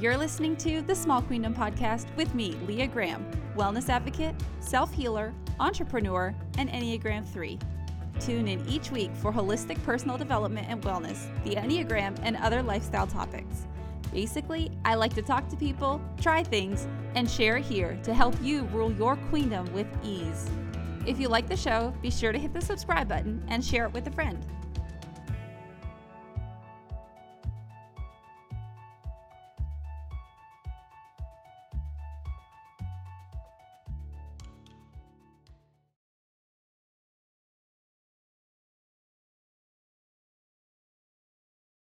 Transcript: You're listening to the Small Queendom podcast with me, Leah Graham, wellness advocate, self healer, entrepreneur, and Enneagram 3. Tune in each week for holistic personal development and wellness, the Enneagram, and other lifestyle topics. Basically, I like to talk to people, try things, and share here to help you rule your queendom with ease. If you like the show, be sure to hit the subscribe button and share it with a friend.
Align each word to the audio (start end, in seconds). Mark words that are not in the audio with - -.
You're 0.00 0.16
listening 0.16 0.56
to 0.58 0.80
the 0.82 0.94
Small 0.94 1.20
Queendom 1.22 1.56
podcast 1.56 2.06
with 2.14 2.32
me, 2.32 2.52
Leah 2.68 2.86
Graham, 2.86 3.28
wellness 3.56 3.88
advocate, 3.88 4.32
self 4.60 4.92
healer, 4.92 5.34
entrepreneur, 5.58 6.32
and 6.56 6.70
Enneagram 6.70 7.26
3. 7.26 7.58
Tune 8.20 8.46
in 8.46 8.64
each 8.68 8.92
week 8.92 9.10
for 9.16 9.32
holistic 9.32 9.82
personal 9.82 10.16
development 10.16 10.68
and 10.70 10.80
wellness, 10.82 11.26
the 11.42 11.56
Enneagram, 11.56 12.16
and 12.22 12.36
other 12.36 12.62
lifestyle 12.62 13.08
topics. 13.08 13.66
Basically, 14.12 14.70
I 14.84 14.94
like 14.94 15.14
to 15.14 15.22
talk 15.22 15.48
to 15.48 15.56
people, 15.56 16.00
try 16.20 16.44
things, 16.44 16.86
and 17.16 17.28
share 17.28 17.58
here 17.58 17.98
to 18.04 18.14
help 18.14 18.36
you 18.40 18.66
rule 18.66 18.92
your 18.92 19.16
queendom 19.30 19.72
with 19.72 19.88
ease. 20.04 20.48
If 21.06 21.18
you 21.18 21.26
like 21.26 21.48
the 21.48 21.56
show, 21.56 21.92
be 22.02 22.10
sure 22.12 22.30
to 22.30 22.38
hit 22.38 22.52
the 22.52 22.60
subscribe 22.60 23.08
button 23.08 23.44
and 23.48 23.64
share 23.64 23.86
it 23.86 23.92
with 23.92 24.06
a 24.06 24.12
friend. 24.12 24.38